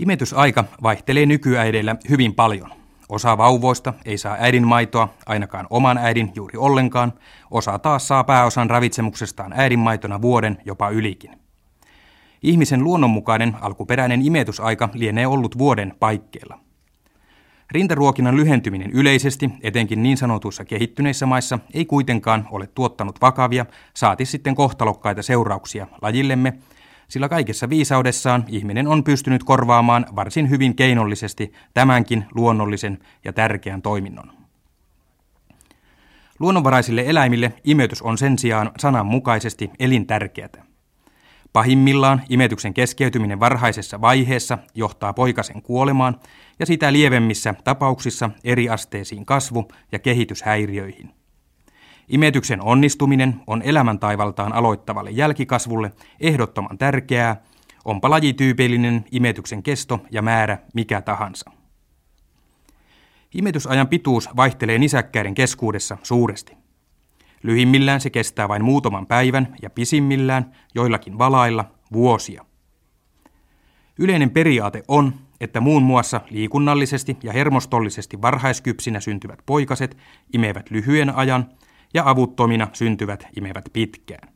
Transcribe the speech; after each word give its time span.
Imetysaika 0.00 0.64
vaihtelee 0.82 1.26
nykyäideillä 1.26 1.96
hyvin 2.08 2.34
paljon. 2.34 2.70
Osa 3.08 3.38
vauvoista 3.38 3.94
ei 4.04 4.18
saa 4.18 4.36
äidin 4.40 4.66
maitoa, 4.66 5.08
ainakaan 5.26 5.66
oman 5.70 5.98
äidin 5.98 6.32
juuri 6.34 6.58
ollenkaan. 6.58 7.12
Osa 7.50 7.78
taas 7.78 8.08
saa 8.08 8.24
pääosan 8.24 8.70
ravitsemuksestaan 8.70 9.52
äidinmaitona 9.56 10.22
vuoden, 10.22 10.58
jopa 10.64 10.88
ylikin. 10.90 11.30
Ihmisen 12.42 12.84
luonnonmukainen 12.84 13.56
alkuperäinen 13.60 14.26
imetysaika 14.26 14.88
lienee 14.92 15.26
ollut 15.26 15.58
vuoden 15.58 15.94
paikkeilla. 16.00 16.58
Rintaruokinnan 17.70 18.36
lyhentyminen 18.36 18.90
yleisesti, 18.90 19.50
etenkin 19.62 20.02
niin 20.02 20.16
sanotuissa 20.16 20.64
kehittyneissä 20.64 21.26
maissa, 21.26 21.58
ei 21.74 21.84
kuitenkaan 21.84 22.48
ole 22.50 22.66
tuottanut 22.66 23.20
vakavia, 23.20 23.66
saati 23.94 24.24
sitten 24.24 24.54
kohtalokkaita 24.54 25.22
seurauksia 25.22 25.86
lajillemme, 26.02 26.52
sillä 27.08 27.28
kaikessa 27.28 27.68
viisaudessaan 27.68 28.44
ihminen 28.48 28.88
on 28.88 29.04
pystynyt 29.04 29.44
korvaamaan 29.44 30.06
varsin 30.16 30.50
hyvin 30.50 30.76
keinollisesti 30.76 31.52
tämänkin 31.74 32.24
luonnollisen 32.34 32.98
ja 33.24 33.32
tärkeän 33.32 33.82
toiminnon. 33.82 34.32
Luonnonvaraisille 36.38 37.04
eläimille 37.06 37.52
imetys 37.64 38.02
on 38.02 38.18
sen 38.18 38.38
sijaan 38.38 38.70
sananmukaisesti 38.78 39.70
elintärkeätä. 39.78 40.62
Pahimmillaan 41.52 42.22
imetyksen 42.28 42.74
keskeytyminen 42.74 43.40
varhaisessa 43.40 44.00
vaiheessa 44.00 44.58
johtaa 44.74 45.12
poikasen 45.12 45.62
kuolemaan 45.62 46.20
ja 46.58 46.66
sitä 46.66 46.92
lievemmissä 46.92 47.54
tapauksissa 47.64 48.30
eriasteisiin 48.44 49.26
kasvu- 49.26 49.68
ja 49.92 49.98
kehityshäiriöihin. 49.98 51.10
Imetyksen 52.08 52.62
onnistuminen 52.62 53.40
on 53.46 53.62
elämäntaivaltaan 53.62 54.52
aloittavalle 54.52 55.10
jälkikasvulle 55.10 55.92
ehdottoman 56.20 56.78
tärkeää, 56.78 57.36
onpa 57.84 58.10
lajityypillinen 58.10 59.04
imetyksen 59.12 59.62
kesto 59.62 60.00
ja 60.10 60.22
määrä 60.22 60.58
mikä 60.74 61.02
tahansa. 61.02 61.50
Imetysajan 63.34 63.88
pituus 63.88 64.28
vaihtelee 64.36 64.78
nisäkkäiden 64.78 65.34
keskuudessa 65.34 65.96
suuresti. 66.02 66.56
Lyhimmillään 67.42 68.00
se 68.00 68.10
kestää 68.10 68.48
vain 68.48 68.64
muutaman 68.64 69.06
päivän 69.06 69.56
ja 69.62 69.70
pisimmillään, 69.70 70.52
joillakin 70.74 71.18
valailla, 71.18 71.64
vuosia. 71.92 72.44
Yleinen 73.98 74.30
periaate 74.30 74.82
on, 74.88 75.14
että 75.40 75.60
muun 75.60 75.82
muassa 75.82 76.20
liikunnallisesti 76.30 77.16
ja 77.22 77.32
hermostollisesti 77.32 78.22
varhaiskypsinä 78.22 79.00
syntyvät 79.00 79.38
poikaset 79.46 79.96
imevät 80.32 80.70
lyhyen 80.70 81.14
ajan 81.14 81.50
ja 81.94 82.02
avuttomina 82.06 82.68
syntyvät 82.72 83.26
imevät 83.36 83.64
pitkään. 83.72 84.28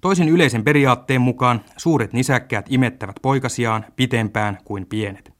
Toisen 0.00 0.28
yleisen 0.28 0.64
periaatteen 0.64 1.20
mukaan 1.20 1.64
suuret 1.76 2.12
nisäkkäät 2.12 2.66
imettävät 2.68 3.16
poikasiaan 3.22 3.84
pitempään 3.96 4.58
kuin 4.64 4.86
pienet. 4.86 5.36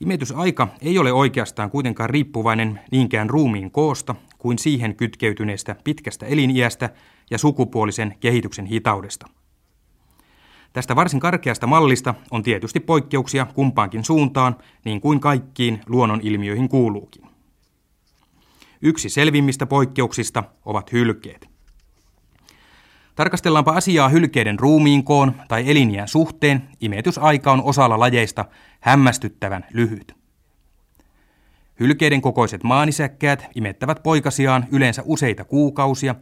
Imetysaika 0.00 0.68
ei 0.80 0.98
ole 0.98 1.12
oikeastaan 1.12 1.70
kuitenkaan 1.70 2.10
riippuvainen 2.10 2.80
niinkään 2.90 3.30
ruumiin 3.30 3.70
koosta 3.70 4.14
kuin 4.38 4.58
siihen 4.58 4.96
kytkeytyneestä 4.96 5.76
pitkästä 5.84 6.26
eliniästä 6.26 6.90
ja 7.30 7.38
sukupuolisen 7.38 8.14
kehityksen 8.20 8.66
hitaudesta. 8.66 9.26
Tästä 10.72 10.96
varsin 10.96 11.20
karkeasta 11.20 11.66
mallista 11.66 12.14
on 12.30 12.42
tietysti 12.42 12.80
poikkeuksia 12.80 13.46
kumpaankin 13.54 14.04
suuntaan, 14.04 14.56
niin 14.84 15.00
kuin 15.00 15.20
kaikkiin 15.20 15.80
luonnonilmiöihin 15.86 16.68
kuuluukin. 16.68 17.27
Yksi 18.82 19.08
selvimmistä 19.08 19.66
poikkeuksista 19.66 20.44
ovat 20.64 20.92
hylkeet. 20.92 21.48
Tarkastellaanpa 23.14 23.72
asiaa 23.72 24.08
hylkeiden 24.08 24.58
ruumiinkoon 24.58 25.34
tai 25.48 25.70
eliniän 25.70 26.08
suhteen, 26.08 26.68
imetysaika 26.80 27.52
on 27.52 27.62
osalla 27.62 27.98
lajeista 27.98 28.44
hämmästyttävän 28.80 29.66
lyhyt. 29.72 30.16
Hylkeiden 31.80 32.20
kokoiset 32.20 32.62
maanisäkkäät 32.62 33.46
imettävät 33.54 34.02
poikasiaan 34.02 34.66
yleensä 34.72 35.02
useita 35.04 35.44
kuukausia, 35.44 36.14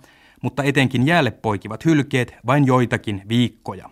mutta 0.43 0.62
etenkin 0.62 1.06
jäälle 1.06 1.31
poikivat 1.31 1.84
hylkeet 1.84 2.34
vain 2.47 2.66
joitakin 2.66 3.22
viikkoja. 3.28 3.91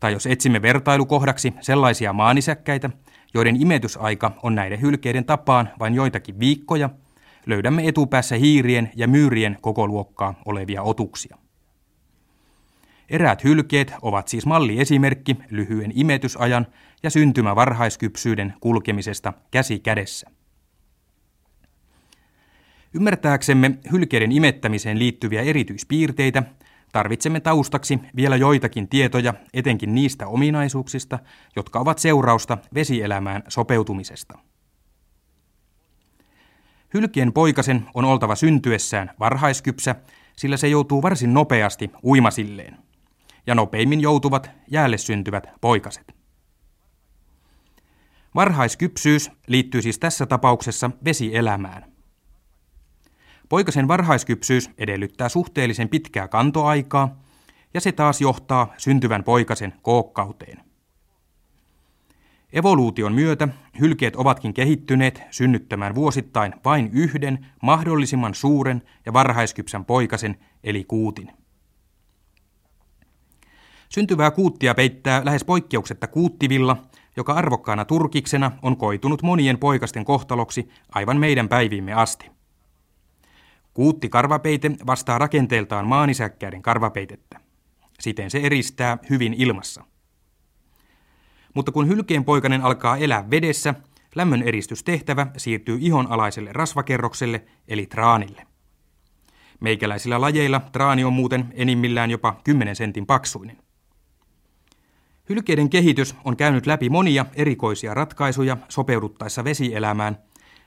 Tai 0.00 0.12
jos 0.12 0.26
etsimme 0.26 0.62
vertailukohdaksi 0.62 1.52
sellaisia 1.60 2.12
maanisäkkäitä, 2.12 2.90
joiden 3.34 3.62
imetysaika 3.62 4.32
on 4.42 4.54
näiden 4.54 4.80
hylkeiden 4.80 5.24
tapaan 5.24 5.68
vain 5.78 5.94
joitakin 5.94 6.38
viikkoja, 6.38 6.90
löydämme 7.46 7.88
etupäässä 7.88 8.36
hiirien 8.36 8.90
ja 8.96 9.08
myyrien 9.08 9.58
kokoluokkaa 9.60 10.34
olevia 10.44 10.82
otuksia. 10.82 11.36
Eräät 13.10 13.44
hylkeet 13.44 13.92
ovat 14.02 14.28
siis 14.28 14.46
malliesimerkki 14.46 15.36
lyhyen 15.50 15.92
imetysajan 15.94 16.66
ja 17.02 17.10
syntymä 17.10 17.56
varhaiskypsyyden 17.56 18.54
kulkemisesta 18.60 19.32
käsi 19.50 19.78
kädessä. 19.78 20.30
Ymmärtääksemme 22.94 23.78
hylkeiden 23.92 24.32
imettämiseen 24.32 24.98
liittyviä 24.98 25.42
erityispiirteitä, 25.42 26.42
tarvitsemme 26.92 27.40
taustaksi 27.40 27.98
vielä 28.16 28.36
joitakin 28.36 28.88
tietoja 28.88 29.34
etenkin 29.54 29.94
niistä 29.94 30.26
ominaisuuksista, 30.26 31.18
jotka 31.56 31.78
ovat 31.78 31.98
seurausta 31.98 32.58
vesielämään 32.74 33.42
sopeutumisesta. 33.48 34.38
Hylkien 36.94 37.32
poikasen 37.32 37.86
on 37.94 38.04
oltava 38.04 38.34
syntyessään 38.34 39.10
varhaiskypsä, 39.20 39.94
sillä 40.36 40.56
se 40.56 40.68
joutuu 40.68 41.02
varsin 41.02 41.34
nopeasti 41.34 41.90
uimasilleen. 42.04 42.76
Ja 43.46 43.54
nopeimmin 43.54 44.00
joutuvat 44.00 44.50
jäälle 44.70 44.98
syntyvät 44.98 45.46
poikaset. 45.60 46.14
Varhaiskypsyys 48.34 49.30
liittyy 49.46 49.82
siis 49.82 49.98
tässä 49.98 50.26
tapauksessa 50.26 50.90
vesielämään. 51.04 51.92
Poikasen 53.48 53.88
varhaiskypsyys 53.88 54.70
edellyttää 54.78 55.28
suhteellisen 55.28 55.88
pitkää 55.88 56.28
kantoaikaa, 56.28 57.22
ja 57.74 57.80
se 57.80 57.92
taas 57.92 58.20
johtaa 58.20 58.74
syntyvän 58.76 59.24
poikasen 59.24 59.74
kookkauteen. 59.82 60.65
Evoluution 62.52 63.12
myötä 63.12 63.48
hylkeet 63.80 64.16
ovatkin 64.16 64.54
kehittyneet 64.54 65.22
synnyttämään 65.30 65.94
vuosittain 65.94 66.54
vain 66.64 66.90
yhden 66.92 67.46
mahdollisimman 67.62 68.34
suuren 68.34 68.82
ja 69.06 69.12
varhaiskypsän 69.12 69.84
poikasen, 69.84 70.38
eli 70.64 70.84
kuutin. 70.84 71.32
Syntyvää 73.88 74.30
kuuttia 74.30 74.74
peittää 74.74 75.24
lähes 75.24 75.44
poikkeuksetta 75.44 76.06
kuuttivilla, 76.06 76.76
joka 77.16 77.32
arvokkaana 77.32 77.84
turkiksena 77.84 78.52
on 78.62 78.76
koitunut 78.76 79.22
monien 79.22 79.58
poikasten 79.58 80.04
kohtaloksi 80.04 80.68
aivan 80.94 81.16
meidän 81.16 81.48
päiviimme 81.48 81.92
asti. 81.92 82.30
Kuutti-karvapeite 83.74 84.70
vastaa 84.86 85.18
rakenteeltaan 85.18 85.86
maanisäkkäiden 85.86 86.62
karvapeitettä. 86.62 87.40
Siten 88.00 88.30
se 88.30 88.38
eristää 88.38 88.98
hyvin 89.10 89.34
ilmassa. 89.34 89.84
Mutta 91.56 91.72
kun 91.72 91.88
hylkeenpoikainen 91.88 92.62
alkaa 92.62 92.96
elää 92.96 93.30
vedessä, 93.30 93.74
lämmön 94.14 94.42
eristystehtävä 94.42 95.26
siirtyy 95.36 95.78
ihonalaiselle 95.80 96.52
rasvakerrokselle 96.52 97.44
eli 97.68 97.86
traanille. 97.86 98.46
Meikäläisillä 99.60 100.20
lajeilla 100.20 100.60
traani 100.60 101.04
on 101.04 101.12
muuten 101.12 101.52
enimmillään 101.54 102.10
jopa 102.10 102.40
10 102.44 102.76
sentin 102.76 103.06
paksuinen. 103.06 103.56
Hylkeiden 105.28 105.70
kehitys 105.70 106.14
on 106.24 106.36
käynyt 106.36 106.66
läpi 106.66 106.88
monia 106.90 107.26
erikoisia 107.34 107.94
ratkaisuja 107.94 108.56
sopeuduttaessa 108.68 109.44
vesielämään, 109.44 110.18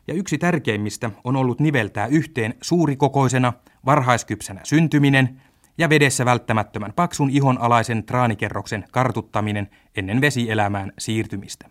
ja 0.07 0.13
yksi 0.13 0.37
tärkeimmistä 0.37 1.11
on 1.23 1.35
ollut 1.35 1.59
niveltää 1.59 2.07
yhteen 2.07 2.55
suurikokoisena, 2.61 3.53
varhaiskypsänä 3.85 4.61
syntyminen 4.63 5.41
ja 5.79 5.89
vedessä 5.89 6.25
välttämättömän 6.25 6.93
paksun 6.93 7.29
ihonalaisen 7.29 8.03
traanikerroksen 8.03 8.85
kartuttaminen 8.91 9.69
ennen 9.95 10.21
vesielämään 10.21 10.93
siirtymistä. 10.97 11.69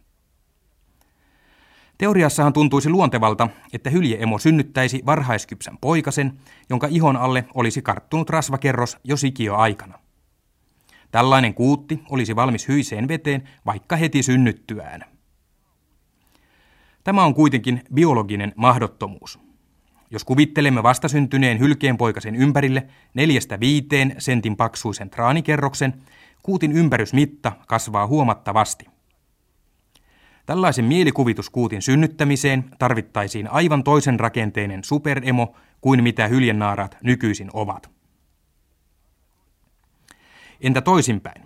Teoriassahan 1.98 2.52
tuntuisi 2.52 2.90
luontevalta, 2.90 3.48
että 3.72 3.90
hyljeemo 3.90 4.38
synnyttäisi 4.38 5.02
varhaiskypsän 5.06 5.78
poikasen, 5.80 6.38
jonka 6.70 6.86
ihon 6.90 7.16
alle 7.16 7.44
olisi 7.54 7.82
karttunut 7.82 8.30
rasvakerros 8.30 8.98
jo 9.04 9.16
sikioaikana. 9.16 9.98
Tällainen 11.10 11.54
kuutti 11.54 12.02
olisi 12.10 12.36
valmis 12.36 12.68
hyiseen 12.68 13.08
veteen 13.08 13.48
vaikka 13.66 13.96
heti 13.96 14.22
synnyttyään. 14.22 15.04
Tämä 17.04 17.24
on 17.24 17.34
kuitenkin 17.34 17.82
biologinen 17.94 18.52
mahdottomuus. 18.56 19.47
Jos 20.10 20.24
kuvittelemme 20.24 20.82
vastasyntyneen 20.82 21.58
hylkeenpoikasen 21.58 22.36
ympärille 22.36 22.86
neljästä 23.14 23.60
viiteen 23.60 24.14
sentin 24.18 24.56
paksuisen 24.56 25.10
traanikerroksen, 25.10 25.94
kuutin 26.42 26.72
ympärysmitta 26.72 27.52
kasvaa 27.66 28.06
huomattavasti. 28.06 28.86
Tällaisen 30.46 30.84
mielikuvituskuutin 30.84 31.82
synnyttämiseen 31.82 32.64
tarvittaisiin 32.78 33.50
aivan 33.50 33.84
toisen 33.84 34.20
rakenteinen 34.20 34.84
superemo 34.84 35.56
kuin 35.80 36.02
mitä 36.02 36.28
hyljennaaraat 36.28 36.96
nykyisin 37.02 37.50
ovat. 37.52 37.90
Entä 40.60 40.80
toisinpäin? 40.80 41.42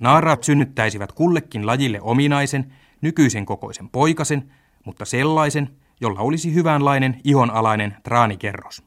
Naaraat 0.00 0.44
synnyttäisivät 0.44 1.12
kullekin 1.12 1.66
lajille 1.66 2.00
ominaisen, 2.00 2.72
nykyisen 3.00 3.46
kokoisen 3.46 3.88
poikasen, 3.88 4.52
mutta 4.84 5.04
sellaisen, 5.04 5.70
jolla 6.04 6.20
olisi 6.20 6.54
hyvänlainen 6.54 7.20
ihonalainen 7.24 7.96
traanikerros. 8.02 8.82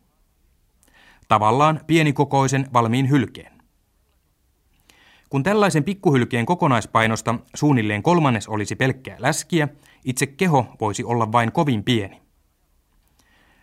Tavallaan 1.27 1.79
pienikokoisen 1.87 2.67
valmiin 2.73 3.09
hylkeen. 3.09 3.51
Kun 5.29 5.43
tällaisen 5.43 5.83
pikkuhylkeen 5.83 6.45
kokonaispainosta 6.45 7.35
suunnilleen 7.55 8.03
kolmannes 8.03 8.47
olisi 8.47 8.75
pelkkää 8.75 9.15
läskiä, 9.19 9.67
itse 10.05 10.27
keho 10.27 10.65
voisi 10.81 11.03
olla 11.03 11.31
vain 11.31 11.51
kovin 11.51 11.83
pieni. 11.83 12.21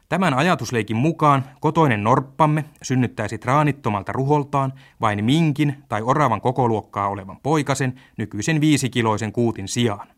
Tämän 0.08 0.34
ajatusleikin 0.34 0.96
mukaan 0.96 1.44
kotoinen 1.60 2.04
norppamme 2.04 2.64
synnyttäisi 2.82 3.38
traanittomalta 3.38 4.12
ruholtaan 4.12 4.72
vain 5.00 5.24
minkin 5.24 5.84
tai 5.88 6.02
oravan 6.02 6.40
kokoluokkaa 6.40 7.08
olevan 7.08 7.40
poikasen 7.42 8.00
nykyisen 8.16 8.60
viisikiloisen 8.60 9.32
kuutin 9.32 9.68
sijaan. 9.68 10.13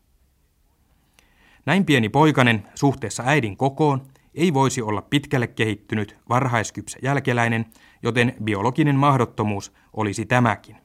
Näin 1.66 1.84
pieni 1.84 2.08
poikanen 2.08 2.68
suhteessa 2.74 3.22
äidin 3.26 3.56
kokoon 3.56 4.06
ei 4.34 4.54
voisi 4.54 4.82
olla 4.82 5.02
pitkälle 5.02 5.46
kehittynyt 5.46 6.16
varhaiskypsä 6.28 6.98
jälkeläinen, 7.02 7.66
joten 8.02 8.34
biologinen 8.44 8.96
mahdottomuus 8.96 9.72
olisi 9.92 10.26
tämäkin. 10.26 10.76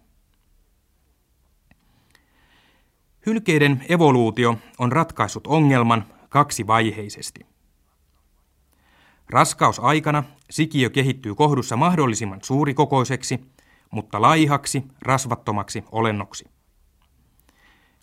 Hylkeiden 3.25 3.85
evoluutio 3.89 4.57
on 4.77 4.91
ratkaissut 4.91 5.47
ongelman 5.47 6.05
kaksivaiheisesti. 6.29 7.45
Raskausaikana 9.29 10.23
sikiö 10.49 10.89
kehittyy 10.89 11.35
kohdussa 11.35 11.77
mahdollisimman 11.77 12.39
suurikokoiseksi, 12.43 13.39
mutta 13.91 14.21
laihaksi, 14.21 14.83
rasvattomaksi 15.01 15.83
olennoksi. 15.91 16.45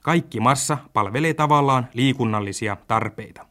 Kaikki 0.08 0.40
massa 0.40 0.78
palvelee 0.92 1.34
tavallaan 1.34 1.88
liikunnallisia 1.94 2.76
tarpeita. 2.86 3.46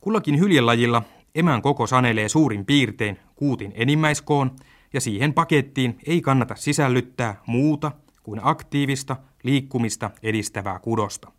Kullakin 0.00 0.38
hyljelajilla 0.38 1.02
emän 1.34 1.62
koko 1.62 1.86
sanelee 1.86 2.28
suurin 2.28 2.66
piirtein 2.66 3.18
kuutin 3.34 3.72
enimmäiskoon 3.74 4.56
ja 4.92 5.00
siihen 5.00 5.34
pakettiin 5.34 5.98
ei 6.06 6.20
kannata 6.20 6.54
sisällyttää 6.54 7.42
muuta 7.46 7.92
kuin 8.22 8.40
aktiivista 8.42 9.16
liikkumista 9.42 10.10
edistävää 10.22 10.78
kudosta. 10.78 11.32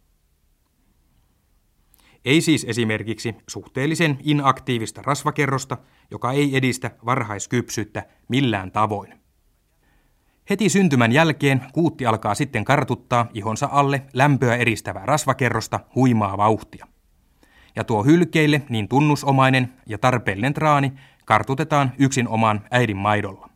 Ei 2.25 2.41
siis 2.41 2.65
esimerkiksi 2.69 3.35
suhteellisen 3.47 4.19
inaktiivista 4.23 5.01
rasvakerrosta, 5.01 5.77
joka 6.11 6.31
ei 6.31 6.57
edistä 6.57 6.91
varhaiskypsyyttä 7.05 8.05
millään 8.27 8.71
tavoin. 8.71 9.26
Heti 10.49 10.69
syntymän 10.69 11.11
jälkeen 11.11 11.61
kuutti 11.73 12.05
alkaa 12.05 12.35
sitten 12.35 12.65
kartuttaa 12.65 13.27
ihonsa 13.33 13.69
alle 13.71 14.03
lämpöä 14.13 14.55
eristävää 14.55 15.05
rasvakerrosta 15.05 15.79
huimaa 15.95 16.37
vauhtia. 16.37 16.87
Ja 17.75 17.83
tuo 17.83 18.03
hylkeille 18.03 18.61
niin 18.69 18.87
tunnusomainen 18.87 19.73
ja 19.85 19.97
tarpeellinen 19.97 20.53
traani 20.53 20.93
kartutetaan 21.25 21.91
yksin 21.97 22.27
omaan 22.27 22.61
äidin 22.71 22.97
maidolla. 22.97 23.49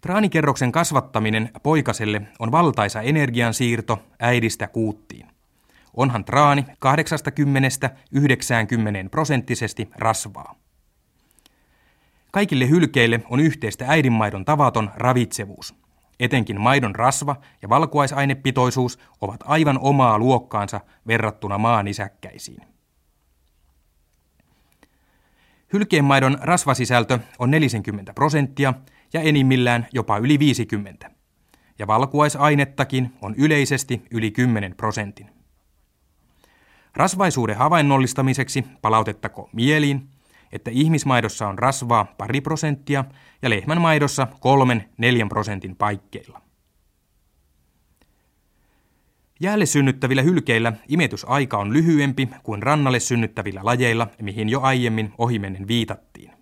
Traanikerroksen 0.00 0.72
kasvattaminen 0.72 1.50
poikaselle 1.62 2.22
on 2.38 2.52
valtaisa 2.52 3.02
energiansiirto 3.02 4.02
äidistä 4.20 4.68
kuuttiin. 4.68 5.26
Onhan 5.94 6.24
traani 6.24 6.64
80-90 6.68 6.68
prosenttisesti 9.10 9.88
rasvaa. 9.96 10.65
Kaikille 12.32 12.68
hylkeille 12.68 13.20
on 13.30 13.40
yhteistä 13.40 13.84
äidinmaidon 13.88 14.44
tavaton 14.44 14.90
ravitsevuus. 14.96 15.74
Etenkin 16.20 16.60
maidon 16.60 16.94
rasva 16.94 17.36
ja 17.62 17.68
valkuaisainepitoisuus 17.68 18.98
ovat 19.20 19.40
aivan 19.44 19.78
omaa 19.78 20.18
luokkaansa 20.18 20.80
verrattuna 21.06 21.58
maan 21.58 21.88
isäkkäisiin. 21.88 22.62
Hylkeenmaidon 25.72 26.38
rasvasisältö 26.40 27.18
on 27.38 27.50
40 27.50 28.12
prosenttia 28.12 28.74
ja 29.12 29.20
enimmillään 29.20 29.86
jopa 29.92 30.18
yli 30.18 30.38
50. 30.38 31.10
Ja 31.78 31.86
valkuaisainettakin 31.86 33.12
on 33.22 33.34
yleisesti 33.34 34.02
yli 34.10 34.30
10 34.30 34.74
prosentin. 34.76 35.30
Rasvaisuuden 36.94 37.56
havainnollistamiseksi 37.56 38.64
palautettako 38.82 39.50
mieliin, 39.52 40.08
että 40.52 40.70
ihmismaidossa 40.70 41.48
on 41.48 41.58
rasvaa 41.58 42.04
pari 42.18 42.40
prosenttia 42.40 43.04
ja 43.42 43.50
lehmän 43.50 43.80
maidossa 43.80 44.28
kolmen 44.40 44.88
neljän 44.98 45.28
prosentin 45.28 45.76
paikkeilla. 45.76 46.42
Jäälle 49.40 49.66
synnyttävillä 49.66 50.22
hylkeillä 50.22 50.72
imetysaika 50.88 51.58
on 51.58 51.72
lyhyempi 51.72 52.28
kuin 52.42 52.62
rannalle 52.62 53.00
synnyttävillä 53.00 53.60
lajeilla, 53.62 54.08
mihin 54.22 54.48
jo 54.48 54.60
aiemmin 54.60 55.12
ohimennen 55.18 55.68
viitattiin. 55.68 56.32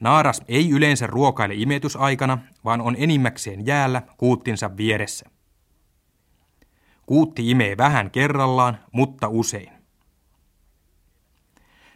Naaras 0.00 0.42
ei 0.48 0.70
yleensä 0.70 1.06
ruokaile 1.06 1.54
imetysaikana, 1.56 2.38
vaan 2.64 2.80
on 2.80 2.96
enimmäkseen 2.98 3.66
jäällä 3.66 4.02
kuuttinsa 4.16 4.76
vieressä. 4.76 5.30
Kuutti 7.06 7.50
imee 7.50 7.76
vähän 7.76 8.10
kerrallaan, 8.10 8.78
mutta 8.92 9.28
usein. 9.28 9.79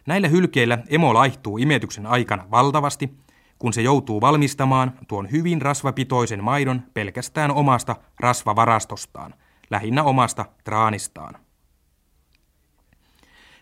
Näillä 0.05 0.27
hylkeillä 0.27 0.77
emo 0.87 1.13
laihtuu 1.13 1.57
imetyksen 1.57 2.07
aikana 2.07 2.51
valtavasti, 2.51 3.09
kun 3.59 3.73
se 3.73 3.81
joutuu 3.81 4.21
valmistamaan 4.21 4.93
tuon 5.07 5.31
hyvin 5.31 5.61
rasvapitoisen 5.61 6.43
maidon 6.43 6.81
pelkästään 6.93 7.51
omasta 7.51 7.95
rasvavarastostaan, 8.19 9.33
lähinnä 9.69 10.03
omasta 10.03 10.45
traanistaan. 10.63 11.35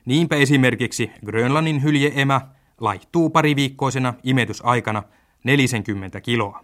Niinpä 0.05 0.35
esimerkiksi 0.35 1.11
Grönlannin 1.25 1.83
hyljeemä 1.83 2.41
laihtuu 2.79 3.29
pariviikkoisena 3.29 4.13
imetysaikana 4.23 5.03
40 5.43 6.21
kiloa. 6.21 6.63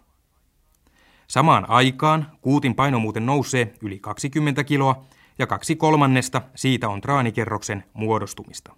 Samaan 1.28 1.70
aikaan 1.70 2.32
kuutin 2.42 2.76
paino 2.76 3.00
muuten 3.00 3.26
nousee 3.26 3.74
yli 3.82 4.00
20 4.00 4.64
kiloa 4.64 5.06
ja 5.40 5.48
kaksi 5.48 5.76
kolmannesta 5.76 6.42
siitä 6.56 6.90
on 6.90 7.02
traanikerroksen 7.02 7.84
muodostumista. 7.94 8.76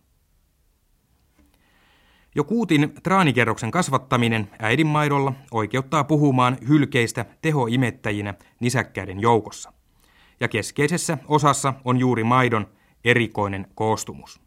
Jo 2.36 2.44
kuutin 2.44 2.94
traanikerroksen 3.04 3.72
kasvattaminen 3.72 4.50
äidinmaidolla 4.60 5.34
oikeuttaa 5.52 6.04
puhumaan 6.04 6.58
hylkeistä 6.68 7.26
tehoimettäjinä 7.42 8.34
nisäkkäiden 8.60 9.20
joukossa. 9.20 9.74
Ja 10.40 10.48
keskeisessä 10.48 11.18
osassa 11.28 11.74
on 11.86 11.98
juuri 11.98 12.24
maidon 12.24 12.68
erikoinen 13.06 13.68
koostumus. 13.76 14.42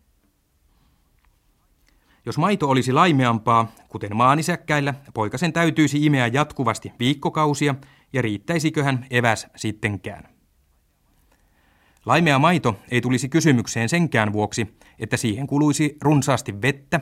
Jos 2.26 2.38
maito 2.38 2.68
olisi 2.68 2.92
laimeampaa, 2.92 3.72
kuten 3.88 4.16
maanisäkkäillä, 4.16 4.94
poikasen 5.14 5.52
täytyisi 5.52 6.06
imeä 6.06 6.26
jatkuvasti 6.26 6.92
viikkokausia 6.98 7.74
ja 8.12 8.22
riittäisiköhän 8.22 9.06
eväs 9.10 9.46
sittenkään. 9.56 10.28
Laimea 12.06 12.38
maito 12.38 12.76
ei 12.90 13.00
tulisi 13.00 13.28
kysymykseen 13.28 13.88
senkään 13.88 14.32
vuoksi, 14.32 14.78
että 14.98 15.16
siihen 15.16 15.46
kuluisi 15.46 15.96
runsaasti 16.02 16.62
vettä 16.62 17.00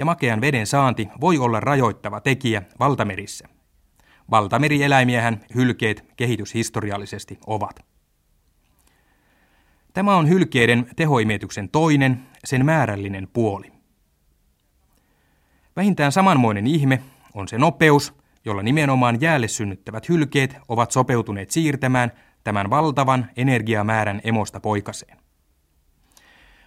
ja 0.00 0.04
makean 0.04 0.40
veden 0.40 0.66
saanti 0.66 1.08
voi 1.20 1.38
olla 1.38 1.60
rajoittava 1.60 2.20
tekijä 2.20 2.62
valtamerissä. 2.78 3.48
Valtamerieläimiähän 4.30 5.40
hylkeet 5.54 6.04
kehityshistoriallisesti 6.16 7.38
ovat. 7.46 7.84
Tämä 9.92 10.16
on 10.16 10.28
hylkeiden 10.28 10.86
tehoimetyksen 10.96 11.68
toinen, 11.68 12.26
sen 12.44 12.66
määrällinen 12.66 13.28
puoli. 13.32 13.72
Vähintään 15.76 16.12
samanmoinen 16.12 16.66
ihme 16.66 17.02
on 17.34 17.48
se 17.48 17.58
nopeus, 17.58 18.14
jolla 18.44 18.62
nimenomaan 18.62 19.20
jäälle 19.20 19.48
synnyttävät 19.48 20.08
hylkeet 20.08 20.56
ovat 20.68 20.90
sopeutuneet 20.90 21.50
siirtämään 21.50 22.12
tämän 22.44 22.70
valtavan 22.70 23.30
energiamäärän 23.36 24.20
emosta 24.24 24.60
poikaseen. 24.60 25.19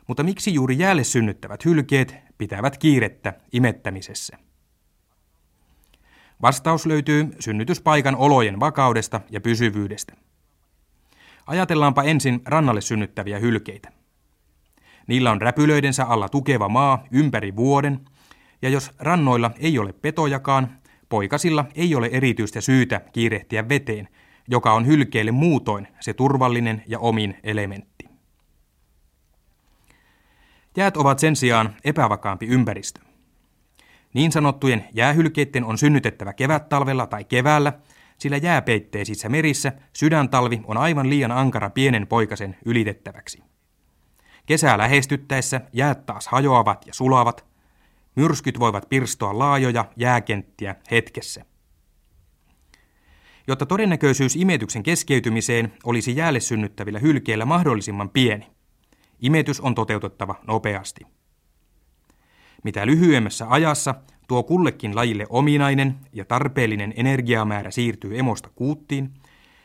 Mutta 0.07 0.23
miksi 0.23 0.53
juuri 0.53 0.77
jäälle 0.77 1.03
synnyttävät 1.03 1.65
hylkeet 1.65 2.15
pitävät 2.37 2.77
kiirettä 2.77 3.33
imettämisessä? 3.53 4.37
Vastaus 6.41 6.85
löytyy 6.85 7.29
synnytyspaikan 7.39 8.15
olojen 8.15 8.59
vakaudesta 8.59 9.21
ja 9.29 9.41
pysyvyydestä. 9.41 10.13
Ajatellaanpa 11.47 12.03
ensin 12.03 12.41
rannalle 12.45 12.81
synnyttäviä 12.81 13.39
hylkeitä. 13.39 13.91
Niillä 15.07 15.31
on 15.31 15.41
räpylöidensä 15.41 16.05
alla 16.05 16.29
tukeva 16.29 16.69
maa 16.69 17.03
ympäri 17.11 17.55
vuoden, 17.55 17.99
ja 18.61 18.69
jos 18.69 18.91
rannoilla 18.99 19.51
ei 19.59 19.79
ole 19.79 19.93
petojakaan, 19.93 20.77
poikasilla 21.09 21.65
ei 21.75 21.95
ole 21.95 22.09
erityistä 22.11 22.61
syytä 22.61 23.01
kiirehtiä 23.13 23.69
veteen, 23.69 24.07
joka 24.47 24.73
on 24.73 24.87
hylkeille 24.87 25.31
muutoin 25.31 25.87
se 25.99 26.13
turvallinen 26.13 26.83
ja 26.87 26.99
omin 26.99 27.37
elementti. 27.43 28.12
Jäät 30.77 30.97
ovat 30.97 31.19
sen 31.19 31.35
sijaan 31.35 31.75
epävakaampi 31.83 32.45
ympäristö. 32.45 32.99
Niin 34.13 34.31
sanottujen 34.31 34.85
jäähylkeiden 34.93 35.63
on 35.63 35.77
synnytettävä 35.77 36.33
kevät-talvella 36.33 37.07
tai 37.07 37.23
keväällä, 37.23 37.73
sillä 38.17 38.37
jääpeitteisissä 38.37 39.29
merissä 39.29 39.71
sydäntalvi 39.93 40.61
on 40.63 40.77
aivan 40.77 41.09
liian 41.09 41.31
ankara 41.31 41.69
pienen 41.69 42.07
poikasen 42.07 42.57
ylitettäväksi. 42.65 43.43
Kesää 44.45 44.77
lähestyttäessä 44.77 45.61
jäät 45.73 46.05
taas 46.05 46.27
hajoavat 46.27 46.87
ja 46.87 46.93
sulavat. 46.93 47.45
Myrskyt 48.15 48.59
voivat 48.59 48.89
pirstoa 48.89 49.39
laajoja 49.39 49.85
jääkenttiä 49.95 50.75
hetkessä. 50.91 51.45
Jotta 53.47 53.65
todennäköisyys 53.65 54.35
imetyksen 54.35 54.83
keskeytymiseen 54.83 55.73
olisi 55.83 56.15
jäälle 56.15 56.39
synnyttävillä 56.39 56.99
hylkeillä 56.99 57.45
mahdollisimman 57.45 58.09
pieni, 58.09 58.52
imetys 59.23 59.61
on 59.61 59.75
toteutettava 59.75 60.35
nopeasti. 60.47 61.05
Mitä 62.63 62.85
lyhyemmässä 62.85 63.45
ajassa 63.49 63.95
tuo 64.27 64.43
kullekin 64.43 64.95
lajille 64.95 65.25
ominainen 65.29 65.95
ja 66.13 66.25
tarpeellinen 66.25 66.93
energiamäärä 66.95 67.71
siirtyy 67.71 68.19
emosta 68.19 68.49
kuuttiin, 68.55 69.13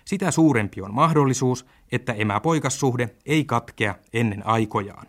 sitä 0.05 0.31
suurempi 0.31 0.83
on 0.83 0.95
mahdollisuus, 0.95 1.67
että 1.93 2.13
emäpoikassuhde 2.13 3.17
ei 3.27 3.45
katkea 3.45 3.95
ennen 4.13 4.47
aikojaan. 4.47 5.07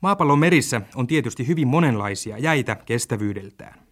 Maapallon 0.00 0.38
merissä 0.38 0.80
on 0.94 1.06
tietysti 1.06 1.46
hyvin 1.46 1.68
monenlaisia 1.68 2.38
jäitä 2.38 2.76
kestävyydeltään. 2.86 3.86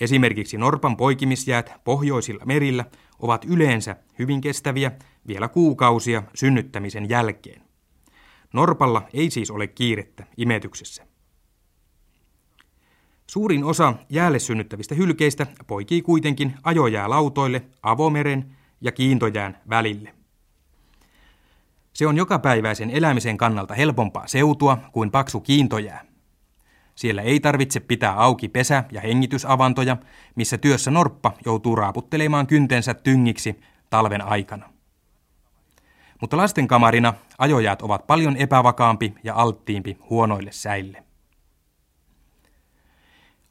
Esimerkiksi 0.00 0.58
Norpan 0.58 0.96
poikimisjäät 0.96 1.72
pohjoisilla 1.84 2.44
merillä 2.44 2.84
ovat 3.18 3.44
yleensä 3.44 3.96
hyvin 4.18 4.40
kestäviä 4.40 4.92
vielä 5.26 5.48
kuukausia 5.48 6.22
synnyttämisen 6.34 7.08
jälkeen. 7.08 7.62
Norpalla 8.52 9.02
ei 9.12 9.30
siis 9.30 9.50
ole 9.50 9.66
kiirettä 9.66 10.26
imetyksessä. 10.36 11.06
Suurin 13.26 13.64
osa 13.64 13.94
jäälle 14.10 14.38
synnyttävistä 14.38 14.94
hylkeistä 14.94 15.46
poikii 15.66 16.02
kuitenkin 16.02 16.54
ajojäälautoille, 16.62 17.62
avomeren 17.82 18.56
ja 18.80 18.92
kiintojään 18.92 19.58
välille. 19.68 20.14
Se 21.92 22.06
on 22.06 22.16
jokapäiväisen 22.16 22.90
elämisen 22.90 23.36
kannalta 23.36 23.74
helpompaa 23.74 24.26
seutua 24.26 24.78
kuin 24.92 25.10
paksu 25.10 25.40
kiintojää. 25.40 26.04
Siellä 26.94 27.22
ei 27.22 27.40
tarvitse 27.40 27.80
pitää 27.80 28.12
auki 28.12 28.48
pesä- 28.48 28.84
ja 28.92 29.00
hengitysavantoja, 29.00 29.96
missä 30.34 30.58
työssä 30.58 30.90
norppa 30.90 31.32
joutuu 31.44 31.76
raaputtelemaan 31.76 32.46
kyntensä 32.46 32.94
tyngiksi 32.94 33.60
talven 33.90 34.22
aikana. 34.22 34.71
Mutta 36.22 36.36
lastenkamarina 36.36 37.14
ajojäät 37.38 37.82
ovat 37.82 38.06
paljon 38.06 38.36
epävakaampi 38.36 39.14
ja 39.24 39.34
alttiimpi 39.34 39.98
huonoille 40.10 40.52
säille. 40.52 41.04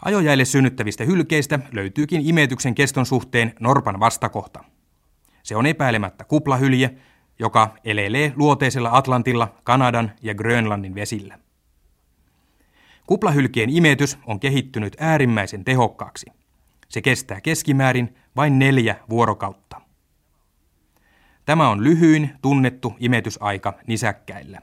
Ajojäille 0.06 0.46
synnyttävistä 0.46 1.04
hylkeistä 1.04 1.60
löytyykin 1.72 2.22
imetyksen 2.28 2.76
keston 2.76 3.06
suhteen 3.06 3.54
Norpan 3.60 4.00
vastakohta. 4.00 4.64
Se 5.44 5.56
on 5.56 5.66
epäilemättä 5.66 6.24
kuplahylje, 6.24 6.96
joka 7.40 7.76
elelee 7.84 8.34
luoteisella 8.36 8.90
Atlantilla, 8.94 9.56
Kanadan 9.64 10.12
ja 10.22 10.36
Grönlannin 10.36 10.96
vesillä. 10.96 11.40
Kuplahylkien 13.08 13.70
imetys 13.70 14.18
on 14.26 14.40
kehittynyt 14.40 14.96
äärimmäisen 15.00 15.64
tehokkaaksi. 15.64 16.26
Se 16.90 17.02
kestää 17.02 17.42
keskimäärin 17.42 18.16
vain 18.36 18.60
neljä 18.60 18.96
vuorokautta. 19.10 19.91
Tämä 21.46 21.70
on 21.70 21.84
lyhyin 21.84 22.30
tunnettu 22.42 22.94
imetysaika 23.00 23.74
nisäkkäillä. 23.88 24.62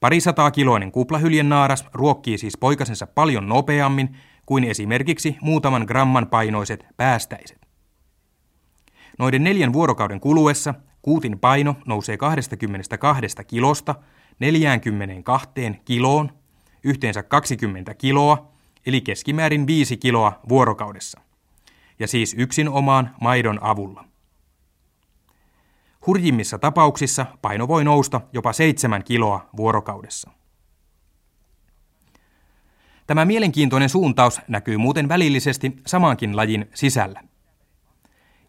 Parisataa 0.00 0.50
kiloinen 0.50 0.92
kuplahyljen 0.92 1.48
naaras 1.48 1.86
ruokkii 1.92 2.38
siis 2.38 2.56
poikasensa 2.56 3.06
paljon 3.06 3.48
nopeammin 3.48 4.16
kuin 4.46 4.64
esimerkiksi 4.64 5.36
muutaman 5.40 5.84
gramman 5.88 6.26
painoiset 6.26 6.86
päästäiset. 6.96 7.68
Noiden 9.18 9.44
neljän 9.44 9.72
vuorokauden 9.72 10.20
kuluessa 10.20 10.74
kuutin 11.02 11.38
paino 11.38 11.76
nousee 11.86 12.16
22 12.16 13.26
kilosta 13.46 13.94
42 14.40 15.50
kiloon, 15.84 16.30
yhteensä 16.84 17.22
20 17.22 17.94
kiloa, 17.94 18.52
eli 18.86 19.00
keskimäärin 19.00 19.66
5 19.66 19.96
kiloa 19.96 20.40
vuorokaudessa. 20.48 21.20
Ja 21.98 22.08
siis 22.08 22.34
yksin 22.38 22.68
omaan 22.68 23.14
maidon 23.20 23.58
avulla. 23.62 24.04
Hurjimmissa 26.06 26.58
tapauksissa 26.58 27.26
paino 27.42 27.68
voi 27.68 27.84
nousta 27.84 28.20
jopa 28.32 28.52
7 28.52 29.04
kiloa 29.04 29.48
vuorokaudessa. 29.56 30.30
Tämä 33.06 33.24
mielenkiintoinen 33.24 33.88
suuntaus 33.88 34.40
näkyy 34.48 34.76
muuten 34.76 35.08
välillisesti 35.08 35.76
samankin 35.86 36.36
lajin 36.36 36.70
sisällä. 36.74 37.20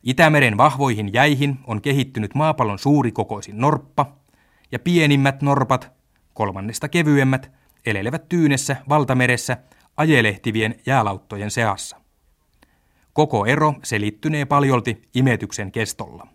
Itämeren 0.03 0.57
vahvoihin 0.57 1.13
jäihin 1.13 1.59
on 1.67 1.81
kehittynyt 1.81 2.35
maapallon 2.35 2.79
suurikokoisin 2.79 3.57
norppa, 3.57 4.19
ja 4.71 4.79
pienimmät 4.79 5.41
norpat, 5.41 5.91
kolmannesta 6.33 6.89
kevyemmät, 6.89 7.51
elelevät 7.85 8.29
tyynessä 8.29 8.75
valtameressä 8.89 9.57
ajelehtivien 9.97 10.75
jäälauttojen 10.85 11.51
seassa. 11.51 11.97
Koko 13.13 13.45
ero 13.45 13.73
selittynee 13.83 14.45
paljolti 14.45 15.01
imetyksen 15.15 15.71
kestolla. 15.71 16.27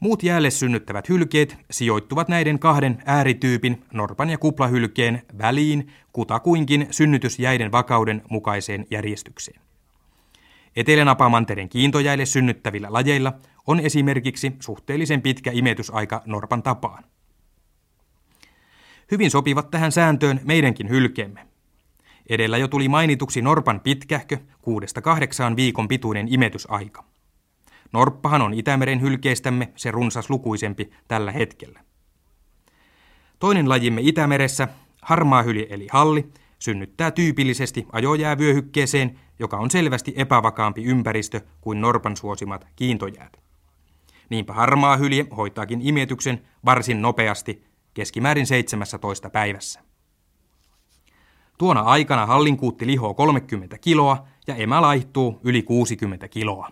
Muut 0.00 0.22
jäälle 0.22 0.50
synnyttävät 0.50 1.08
hylkeet 1.08 1.56
sijoittuvat 1.70 2.28
näiden 2.28 2.58
kahden 2.58 3.02
äärityypin, 3.06 3.84
norpan 3.92 4.30
ja 4.30 4.38
kuplahylkeen, 4.38 5.22
väliin 5.38 5.92
kutakuinkin 6.12 6.86
synnytysjäiden 6.90 7.72
vakauden 7.72 8.22
mukaiseen 8.30 8.86
järjestykseen. 8.90 9.60
Etelänapamantereen 10.76 11.68
kiintojäille 11.68 12.26
synnyttävillä 12.26 12.88
lajeilla 12.90 13.32
on 13.66 13.80
esimerkiksi 13.80 14.52
suhteellisen 14.60 15.22
pitkä 15.22 15.50
imetysaika 15.54 16.22
norpan 16.26 16.62
tapaan. 16.62 17.04
Hyvin 19.10 19.30
sopivat 19.30 19.70
tähän 19.70 19.92
sääntöön 19.92 20.40
meidänkin 20.44 20.88
hylkeemme. 20.88 21.46
Edellä 22.28 22.58
jo 22.58 22.68
tuli 22.68 22.88
mainituksi 22.88 23.42
norpan 23.42 23.80
pitkähkö, 23.80 24.38
6-8 25.52 25.56
viikon 25.56 25.88
pituinen 25.88 26.32
imetysaika. 26.32 27.04
Norppahan 27.92 28.42
on 28.42 28.54
Itämeren 28.54 29.00
hylkeistämme 29.00 29.72
se 29.76 29.90
runsas 29.90 30.30
lukuisempi 30.30 30.90
tällä 31.08 31.32
hetkellä. 31.32 31.80
Toinen 33.38 33.68
lajimme 33.68 34.00
Itämeressä, 34.04 34.68
harmaahylje 35.02 35.66
eli 35.70 35.88
halli, 35.92 36.28
synnyttää 36.58 37.10
tyypillisesti 37.10 37.86
ajojäävyöhykkeeseen, 37.92 39.20
joka 39.38 39.56
on 39.56 39.70
selvästi 39.70 40.14
epävakaampi 40.16 40.84
ympäristö 40.84 41.40
kuin 41.60 41.80
norpan 41.80 42.16
suosimat 42.16 42.66
kiintojäät. 42.76 43.40
Niinpä 44.30 44.52
harmaa 44.52 44.96
hylje 44.96 45.26
hoitaakin 45.36 45.80
imetyksen 45.82 46.42
varsin 46.64 47.02
nopeasti, 47.02 47.64
keskimäärin 47.94 48.46
17 48.46 49.30
päivässä. 49.30 49.80
Tuona 51.58 51.80
aikana 51.80 52.26
hallinkuutti 52.26 52.86
lihoo 52.86 53.14
30 53.14 53.78
kiloa 53.78 54.26
ja 54.46 54.54
emä 54.54 54.82
laihtuu 54.82 55.40
yli 55.44 55.62
60 55.62 56.28
kiloa. 56.28 56.70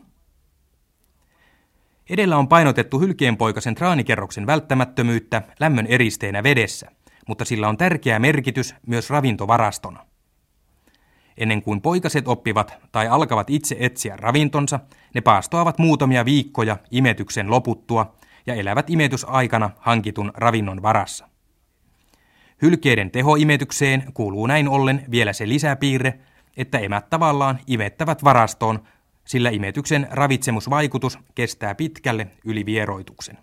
Edellä 2.10 2.36
on 2.36 2.48
painotettu 2.48 3.00
hylkeenpoikasen 3.00 3.74
traanikerroksen 3.74 4.46
välttämättömyyttä 4.46 5.42
lämmön 5.60 5.86
eristeenä 5.86 6.42
vedessä, 6.42 6.90
mutta 7.28 7.44
sillä 7.44 7.68
on 7.68 7.76
tärkeä 7.76 8.18
merkitys 8.18 8.74
myös 8.86 9.10
ravintovarastona. 9.10 10.06
Ennen 11.38 11.62
kuin 11.62 11.80
poikaset 11.80 12.28
oppivat 12.28 12.74
tai 12.92 13.08
alkavat 13.08 13.50
itse 13.50 13.76
etsiä 13.78 14.16
ravintonsa, 14.16 14.80
ne 15.14 15.20
paastoavat 15.20 15.78
muutamia 15.78 16.24
viikkoja 16.24 16.76
imetyksen 16.90 17.50
loputtua 17.50 18.14
ja 18.46 18.54
elävät 18.54 18.90
imetysaikana 18.90 19.70
hankitun 19.78 20.32
ravinnon 20.34 20.82
varassa. 20.82 21.28
Hylkeiden 22.62 23.10
tehoimetykseen 23.10 24.12
kuuluu 24.14 24.46
näin 24.46 24.68
ollen 24.68 25.04
vielä 25.10 25.32
se 25.32 25.48
lisäpiirre, 25.48 26.18
että 26.56 26.78
emät 26.78 27.10
tavallaan 27.10 27.58
imettävät 27.66 28.24
varastoon 28.24 28.84
sillä 29.24 29.50
imetyksen 29.50 30.08
ravitsemusvaikutus 30.10 31.18
kestää 31.34 31.74
pitkälle 31.74 32.26
yli 32.44 32.66
vieroituksen. 32.66 33.38